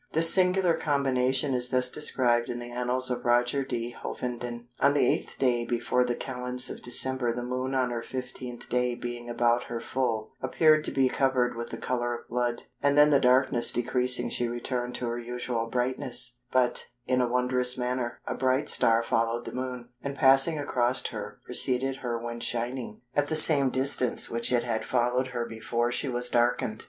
[0.13, 5.37] This singular combination is thus described in the annals of Roger de Hoveden:—"On the 8th
[5.37, 9.79] day before the Calends of December the Moon on her 15th day being about her
[9.79, 14.31] full, appeared to be covered with the colour of blood, and then the darkness decreasing
[14.31, 19.45] she returned to her usual brightness; but, in a wondrous manner, a bright star followed
[19.45, 24.51] the Moon, and passing across her, preceded her when shining, at the same distance which
[24.51, 26.79] it had followed her before she was darkened."